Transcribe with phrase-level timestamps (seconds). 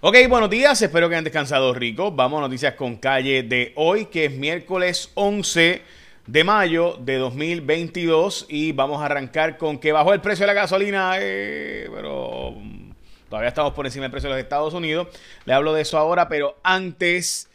[0.00, 2.12] Ok, buenos días, espero que hayan descansado rico.
[2.12, 5.82] Vamos a noticias con calle de hoy, que es miércoles 11
[6.24, 10.60] de mayo de 2022 y vamos a arrancar con que bajó el precio de la
[10.60, 12.54] gasolina, eh, pero
[13.28, 15.08] todavía estamos por encima del precio de los Estados Unidos.
[15.46, 17.50] Le hablo de eso ahora, pero antes,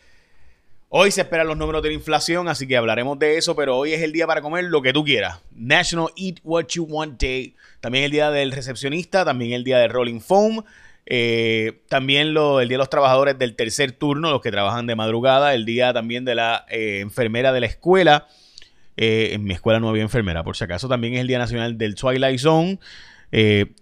[0.89, 3.94] hoy se esperan los números de la inflación, así que hablaremos de eso, pero hoy
[3.94, 5.39] es el día para comer lo que tú quieras.
[5.55, 9.91] National Eat What You Want Day, también el día del recepcionista, también el día del
[9.91, 10.62] Rolling Foam.
[11.05, 15.53] Eh, también el Día de los Trabajadores del tercer turno, los que trabajan de madrugada,
[15.53, 18.27] el día también de la eh, enfermera de la escuela.
[18.95, 20.88] Eh, en mi escuela no había enfermera, por si acaso.
[20.88, 22.80] También es el Día Nacional del Twilight Zone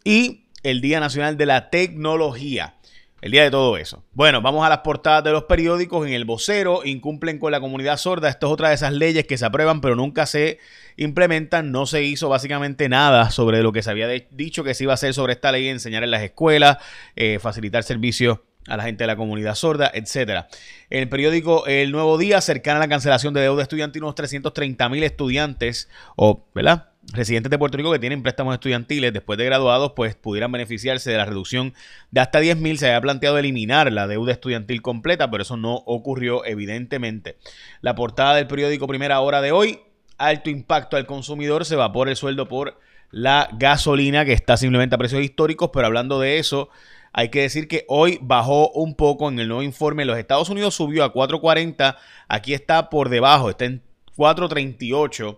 [0.04, 2.76] y el Día Nacional de la Tecnología.
[3.22, 4.04] El día de todo eso.
[4.14, 6.08] Bueno, vamos a las portadas de los periódicos.
[6.08, 8.30] En el vocero incumplen con la comunidad sorda.
[8.30, 10.58] Esto es otra de esas leyes que se aprueban pero nunca se
[10.98, 11.72] implementan.
[11.72, 14.96] No se hizo básicamente nada sobre lo que se había dicho que se iba a
[14.96, 16.80] hacer sobre esta ley, enseñar en las escuelas,
[17.16, 20.48] eh, facilitar servicios a la gente de la comunidad sorda, etcétera.
[20.90, 25.04] El periódico El Nuevo Día, cercana a la cancelación de deuda estudiantil, unos 330 mil
[25.04, 26.91] estudiantes, o, ¿verdad?
[27.14, 31.18] Residentes de Puerto Rico que tienen préstamos estudiantiles después de graduados, pues pudieran beneficiarse de
[31.18, 31.74] la reducción
[32.12, 32.78] de hasta 10 mil.
[32.78, 37.38] Se había planteado eliminar la deuda estudiantil completa, pero eso no ocurrió evidentemente.
[37.82, 39.80] La portada del periódico Primera Hora de hoy,
[40.18, 45.00] alto impacto al consumidor, se evapora el sueldo por la gasolina que está simplemente a
[45.00, 46.70] precios históricos, pero hablando de eso,
[47.14, 50.06] hay que decir que hoy bajó un poco en el nuevo informe.
[50.06, 51.98] Los Estados Unidos subió a 4.40,
[52.30, 53.82] aquí está por debajo, está en
[54.16, 55.38] 4.38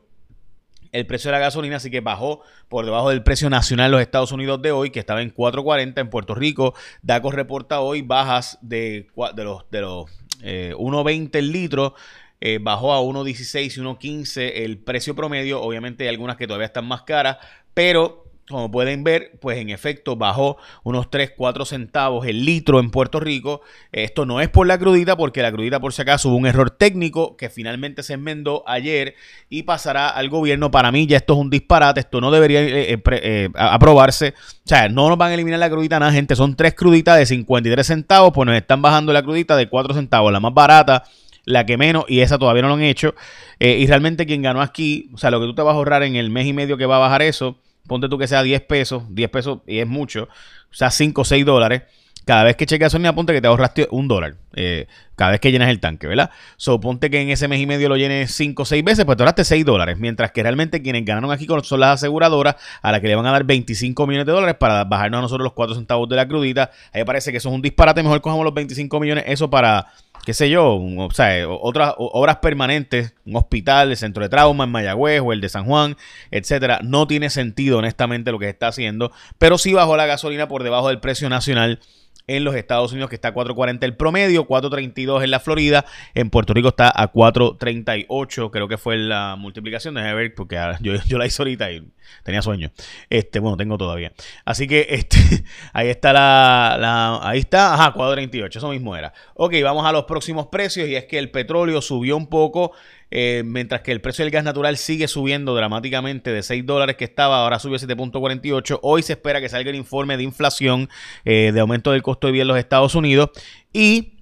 [0.93, 4.01] el precio de la gasolina, así que bajó por debajo del precio nacional en los
[4.01, 6.73] Estados Unidos de hoy, que estaba en 4.40 en Puerto Rico.
[7.01, 10.05] DACO reporta hoy bajas de, de los, de los
[10.41, 11.95] 1.20 eh, el litro.
[12.39, 15.61] Eh, bajó a 1.16 y 1.15 el precio promedio.
[15.61, 17.37] Obviamente hay algunas que todavía están más caras,
[17.73, 22.91] pero como pueden ver, pues en efecto bajó unos 3, 4 centavos el litro en
[22.91, 23.61] Puerto Rico.
[23.93, 26.69] Esto no es por la crudita, porque la crudita por si acaso hubo un error
[26.71, 29.15] técnico que finalmente se enmendó ayer
[29.49, 30.71] y pasará al gobierno.
[30.71, 34.33] Para mí ya esto es un disparate, esto no debería eh, eh, eh, aprobarse.
[34.37, 36.35] O sea, no nos van a eliminar la crudita nada, gente.
[36.35, 40.31] Son tres cruditas de 53 centavos, pues nos están bajando la crudita de 4 centavos,
[40.33, 41.03] la más barata
[41.45, 43.15] la que menos, y esa todavía no lo han hecho.
[43.59, 46.15] y realmente quien ganó aquí, o sea, lo que tú te vas a ahorrar en
[46.15, 47.57] el mes y medio que va a bajar eso,
[47.87, 51.25] ponte tú que sea 10 pesos, 10 pesos y es mucho, o sea, 5 o
[51.25, 51.83] 6 dólares.
[52.25, 54.35] Cada vez que chequeas gasolina, ponte que te ahorraste un dólar.
[54.55, 56.31] Eh, cada vez que llenas el tanque, ¿verdad?
[56.55, 59.17] So, ponte que en ese mes y medio lo llenes 5 o 6 veces, pues
[59.17, 59.97] te ahorraste 6 dólares.
[59.99, 63.31] Mientras que realmente quienes ganaron aquí son las aseguradoras, a las que le van a
[63.31, 66.63] dar 25 millones de dólares para bajarnos a nosotros los 4 centavos de la crudita.
[66.63, 68.01] A mí me parece que eso es un disparate.
[68.01, 69.87] Mejor cojamos los 25 millones, eso para
[70.25, 74.71] qué sé yo, o sea, otras obras permanentes, un hospital, el centro de trauma en
[74.71, 75.97] Mayagüez o el de San Juan,
[76.31, 80.47] etcétera, no tiene sentido honestamente lo que se está haciendo, pero sí bajó la gasolina
[80.47, 81.79] por debajo del precio nacional
[82.27, 86.29] en los Estados Unidos, que está a 4.40 el promedio, 4.32 en la Florida, en
[86.29, 91.17] Puerto Rico está a 4.38, creo que fue la multiplicación, déjame ver, porque yo, yo,
[91.17, 91.87] la hice ahorita y
[92.23, 92.71] tenía sueño.
[93.09, 94.13] Este, bueno, tengo todavía.
[94.45, 95.17] Así que este,
[95.73, 99.13] ahí está la, la ahí está, ajá, 4.38, eso mismo era.
[99.35, 102.71] Ok, vamos a los próximos precios y es que el petróleo subió un poco
[103.15, 107.03] eh, mientras que el precio del gas natural sigue subiendo dramáticamente de 6 dólares que
[107.03, 108.79] estaba, ahora subió a 7.48.
[108.81, 110.89] Hoy se espera que salga el informe de inflación,
[111.23, 113.29] eh, de aumento del costo de vida en los Estados Unidos
[113.71, 114.15] y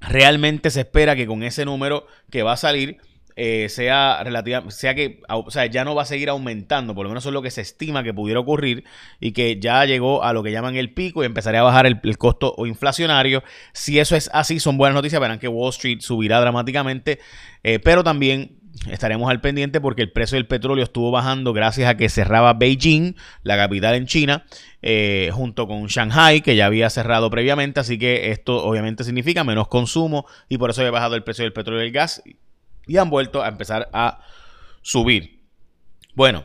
[0.00, 2.98] realmente se espera que con ese número que va a salir
[3.40, 7.10] eh, sea relativa, sea que, o sea, ya no va a seguir aumentando, por lo
[7.10, 8.82] menos eso es lo que se estima que pudiera ocurrir
[9.20, 12.18] y que ya llegó a lo que llaman el pico y empezaría a bajar el,
[12.18, 13.44] costo o inflacionario.
[13.72, 17.20] Si eso es así, son buenas noticias, verán que Wall Street subirá dramáticamente,
[17.62, 18.58] eh, pero también
[18.90, 23.14] estaremos al pendiente porque el precio del petróleo estuvo bajando gracias a que cerraba Beijing,
[23.44, 24.46] la capital en China,
[24.82, 27.78] eh, junto con Shanghai, que ya había cerrado previamente.
[27.78, 31.52] Así que esto obviamente significa menos consumo y por eso había bajado el precio del
[31.52, 32.20] petróleo y el gas
[32.88, 34.20] y han vuelto a empezar a
[34.82, 35.42] subir.
[36.14, 36.44] Bueno,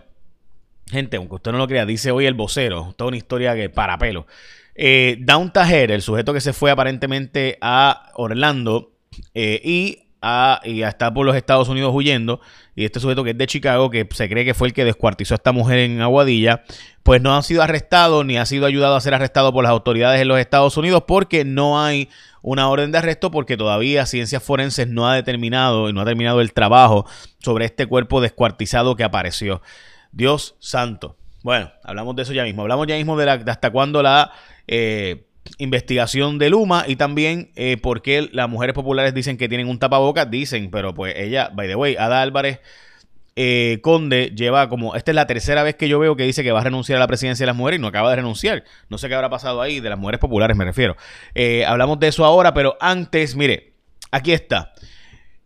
[0.88, 3.98] gente, aunque usted no lo crea, dice hoy el vocero, toda una historia que para
[3.98, 4.28] pelo.
[4.76, 8.92] Eh, Down Tajer, el sujeto que se fue aparentemente a Orlando
[9.34, 12.40] eh, y a, y a estar por los Estados Unidos huyendo,
[12.76, 15.34] y este sujeto que es de Chicago, que se cree que fue el que descuartizó
[15.34, 16.64] a esta mujer en Aguadilla,
[17.04, 20.22] pues no ha sido arrestado ni ha sido ayudado a ser arrestado por las autoridades
[20.22, 22.10] en los Estados Unidos porque no hay
[22.42, 26.40] una orden de arresto porque todavía Ciencias Forenses no ha determinado y no ha terminado
[26.40, 27.06] el trabajo
[27.40, 29.62] sobre este cuerpo descuartizado que apareció.
[30.14, 31.18] Dios santo.
[31.44, 32.62] Bueno, hablamos de eso ya mismo.
[32.62, 34.32] Hablamos ya mismo de, la, hasta cuándo la
[34.68, 35.26] eh,
[35.58, 39.80] investigación de Luma y también eh, por qué las mujeres populares dicen que tienen un
[39.80, 40.30] tapabocas.
[40.30, 42.60] Dicen, pero pues ella, by the way, Ada Álvarez
[43.36, 46.52] eh, Conde lleva como, esta es la tercera vez que yo veo que dice que
[46.52, 48.64] va a renunciar a la presidencia de las mujeres y no acaba de renunciar.
[48.90, 50.96] No sé qué habrá pasado ahí, de las mujeres populares me refiero.
[51.34, 53.74] Eh, hablamos de eso ahora, pero antes, mire,
[54.12, 54.74] aquí está.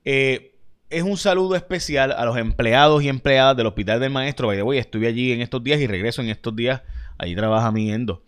[0.04, 0.54] Eh,
[0.90, 4.48] es un saludo especial a los empleados y empleadas del Hospital del Maestro.
[4.48, 6.82] By the estuve allí en estos días y regreso en estos días.
[7.18, 8.24] Allí trabaja mi Endo.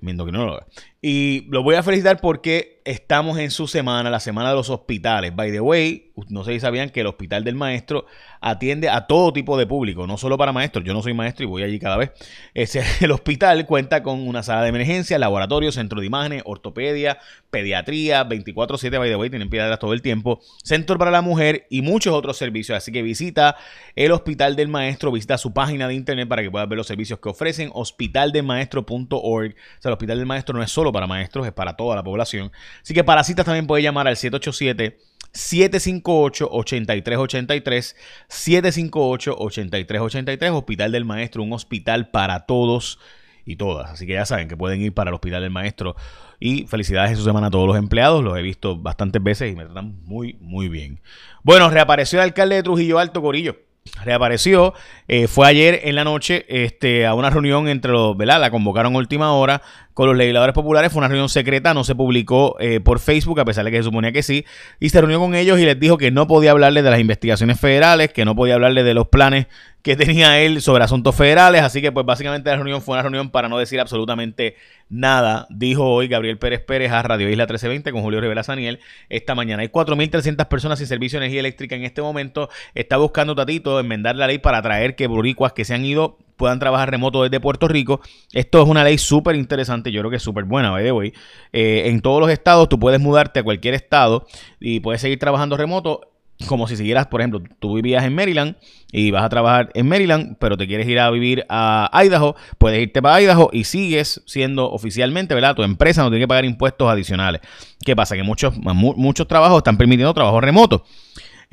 [0.00, 0.66] No lo
[1.00, 5.34] Y lo voy a felicitar porque estamos en su semana, la semana de los hospitales.
[5.34, 8.06] By the way, no sé si sabían que el Hospital del Maestro
[8.40, 10.84] atiende a todo tipo de público, no solo para maestros.
[10.84, 12.12] Yo no soy maestro y voy allí cada vez.
[13.00, 17.18] el hospital cuenta con una sala de emergencia, laboratorio, centro de imágenes, ortopedia,
[17.50, 21.82] pediatría, 24/7, by the way, tienen piedras todo el tiempo, centro para la mujer y
[21.82, 22.76] muchos otros servicios.
[22.76, 23.56] Así que visita
[23.94, 27.20] el Hospital del Maestro, visita su página de internet para que puedas ver los servicios
[27.20, 29.12] que ofrecen, hospitaldelmaestro.org.
[29.12, 32.02] O sea, el Hospital del Maestro no es solo para maestros, es para toda la
[32.02, 32.50] población.
[32.80, 37.94] Así que para citas también puedes llamar al 787 758-8383,
[38.28, 43.00] 758-8383, Hospital del Maestro, un hospital para todos
[43.44, 43.90] y todas.
[43.90, 45.96] Así que ya saben que pueden ir para el Hospital del Maestro.
[46.38, 48.22] Y felicidades su semana a todos los empleados.
[48.22, 51.00] Los he visto bastantes veces y me tratan muy, muy bien.
[51.42, 53.56] Bueno, reapareció el alcalde de Trujillo Alto, Corillo
[54.04, 54.74] reapareció.
[55.08, 58.40] Eh, fue ayer en la noche este, a una reunión entre los, ¿verdad?
[58.40, 59.62] La convocaron a última hora
[59.94, 60.92] con los legisladores populares.
[60.92, 63.84] Fue una reunión secreta, no se publicó eh, por Facebook, a pesar de que se
[63.84, 64.44] suponía que sí.
[64.80, 67.58] Y se reunió con ellos y les dijo que no podía hablarles de las investigaciones
[67.60, 69.46] federales, que no podía hablarles de los planes
[69.82, 71.62] que tenía él sobre asuntos federales.
[71.62, 74.56] Así que, pues, básicamente la reunión fue una reunión para no decir absolutamente
[74.88, 75.46] nada.
[75.50, 79.62] Dijo hoy Gabriel Pérez Pérez a Radio Isla 1320 con Julio Rivera Saniel esta mañana.
[79.62, 82.48] Hay 4.300 personas sin servicio de energía eléctrica en este momento.
[82.74, 86.58] Está buscando Tatito enmendar la ley para traer que boricuas que se han ido puedan
[86.58, 88.00] trabajar remoto desde Puerto Rico.
[88.32, 91.12] Esto es una ley súper interesante, yo creo que es súper buena, by the way.
[91.52, 94.26] Eh, en todos los estados tú puedes mudarte a cualquier estado
[94.58, 96.00] y puedes seguir trabajando remoto
[96.48, 98.56] como si siguieras, por ejemplo, tú vivías en Maryland
[98.90, 102.82] y vas a trabajar en Maryland, pero te quieres ir a vivir a Idaho, puedes
[102.82, 105.54] irte para Idaho y sigues siendo oficialmente, ¿verdad?
[105.54, 107.40] Tu empresa no tiene que pagar impuestos adicionales.
[107.84, 108.16] ¿Qué pasa?
[108.16, 110.84] Que muchos, muchos trabajos están permitiendo trabajo remoto.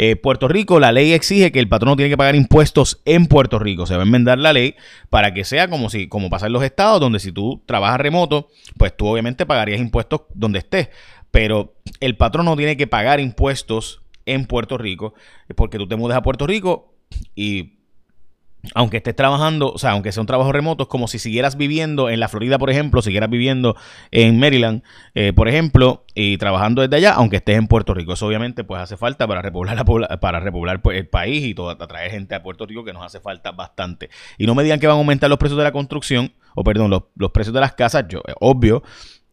[0.01, 3.59] Eh, Puerto Rico, la ley exige que el patrón tiene que pagar impuestos en Puerto
[3.59, 3.85] Rico.
[3.85, 4.75] Se va a enmendar la ley
[5.09, 8.47] para que sea como si, como pasa en los estados, donde si tú trabajas remoto,
[8.77, 10.87] pues tú obviamente pagarías impuestos donde estés.
[11.31, 15.15] Pero el patrón no tiene que pagar impuestos en Puerto Rico,
[15.57, 16.93] porque tú te mudas a Puerto Rico
[17.35, 17.78] y
[18.75, 22.09] aunque estés trabajando, o sea, aunque sea un trabajo remoto, es como si siguieras viviendo
[22.09, 23.75] en la Florida, por ejemplo, siguieras viviendo
[24.11, 24.83] en Maryland,
[25.15, 28.13] eh, por ejemplo, y trabajando desde allá, aunque estés en Puerto Rico.
[28.13, 31.69] Eso obviamente pues hace falta para repoblar, la, para repoblar pues, el país y todo,
[31.69, 34.09] atraer gente a Puerto Rico que nos hace falta bastante.
[34.37, 36.89] Y no me digan que van a aumentar los precios de la construcción, o perdón,
[36.89, 38.83] los, los precios de las casas, yo, obvio,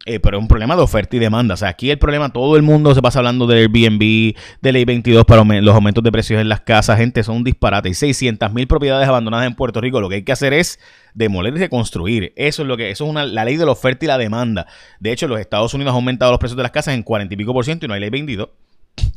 [0.07, 1.55] eh, pero es un problema de oferta y demanda.
[1.55, 4.85] O sea, aquí el problema, todo el mundo se pasa hablando del Airbnb, de ley
[4.85, 6.99] 22 para los aumentos de precios en las casas.
[6.99, 7.89] Gente, son un disparate.
[7.89, 10.01] Y 600 mil propiedades abandonadas en Puerto Rico.
[10.01, 10.79] Lo que hay que hacer es
[11.15, 12.33] demoler y reconstruir.
[12.37, 14.67] Eso es lo que, eso es una, la ley de la oferta y la demanda.
[15.01, 17.37] De hecho, los Estados Unidos han aumentado los precios de las casas en 40 y
[17.37, 18.49] pico por ciento y no hay ley 22.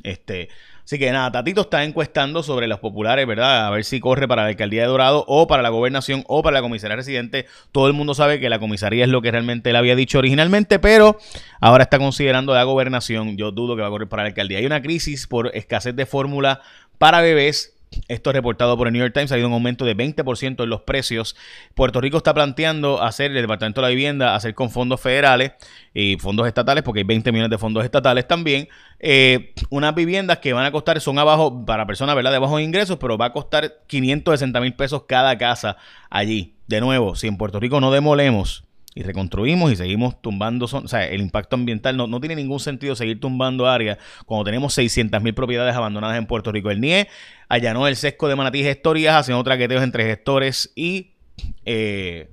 [0.04, 0.50] Este,
[0.90, 3.68] Así que nada, Tatito está encuestando sobre los populares, ¿verdad?
[3.68, 6.56] A ver si corre para la alcaldía de Dorado o para la gobernación o para
[6.56, 7.46] la comisaría residente.
[7.72, 10.80] Todo el mundo sabe que la comisaría es lo que realmente él había dicho originalmente,
[10.80, 11.20] pero
[11.62, 13.38] ahora está considerando la gobernación.
[13.38, 14.58] Yo dudo que va a correr para la alcaldía.
[14.58, 16.62] Hay una crisis por escasez de fórmula
[16.98, 19.32] para bebés esto es reportado por el New York Times.
[19.32, 21.36] Ha habido un aumento de 20% en los precios.
[21.74, 25.52] Puerto Rico está planteando hacer, el Departamento de la Vivienda, hacer con fondos federales
[25.94, 28.68] y fondos estatales, porque hay 20 millones de fondos estatales también.
[29.00, 32.32] Eh, unas viviendas que van a costar, son abajo, para personas ¿verdad?
[32.32, 35.78] de bajos ingresos, pero va a costar 560 mil pesos cada casa
[36.10, 36.56] allí.
[36.68, 38.69] De nuevo, si en Puerto Rico no demolemos
[39.00, 42.98] y reconstruimos y seguimos tumbando, o sea, el impacto ambiental no, no tiene ningún sentido
[42.98, 46.70] seguir tumbando áreas cuando tenemos 600 mil propiedades abandonadas en Puerto Rico.
[46.70, 47.08] El NIE
[47.48, 51.14] allanó el sesco de Manatí Gestorías haciendo traqueteos entre gestores y
[51.64, 52.30] eh,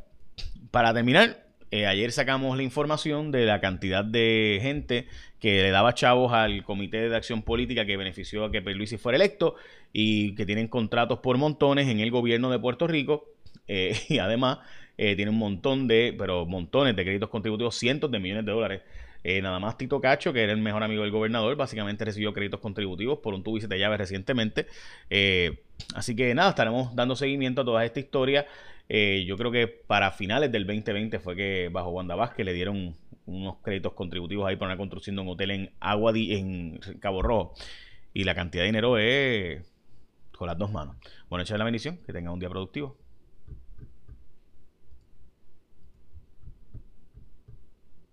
[0.71, 5.09] para terminar, eh, ayer sacamos la información de la cantidad de gente
[5.41, 9.17] que le daba chavos al Comité de Acción Política que benefició a que Pierluisi fuera
[9.17, 9.57] electo
[9.93, 13.25] y que tienen contratos por montones en el gobierno de Puerto Rico
[13.67, 14.59] eh, y además
[14.97, 18.83] eh, tiene un montón de, pero montones de créditos contributivos, cientos de millones de dólares.
[19.43, 23.19] Nada más Tito Cacho, que era el mejor amigo del gobernador, básicamente recibió créditos contributivos
[23.19, 24.67] por un tubo de llave recientemente.
[25.95, 28.47] así que nada, estaremos dando seguimiento a toda esta historia.
[28.89, 32.95] Eh, yo creo que para finales del 2020 fue que bajo Wanda Vázquez le dieron
[33.27, 37.55] unos créditos contributivos ahí para una construcción de un hotel en Aguadi, en Cabo Rojo.
[38.15, 39.63] Y la cantidad de dinero es
[40.37, 40.97] con las dos manos.
[41.29, 42.97] Bueno, echa la bendición, que tengan un día productivo.